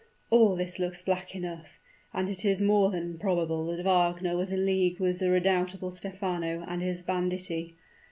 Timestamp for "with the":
4.99-5.29